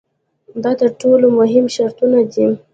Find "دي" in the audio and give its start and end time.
2.33-2.47